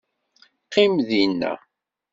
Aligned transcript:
Qqim 0.65 0.93
dinna. 1.07 1.53